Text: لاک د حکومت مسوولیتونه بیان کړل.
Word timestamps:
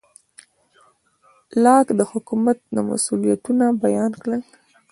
لاک 1.63 1.87
د 1.99 2.01
حکومت 2.11 2.57
مسوولیتونه 2.89 3.65
بیان 3.83 4.11
کړل. 4.21 4.41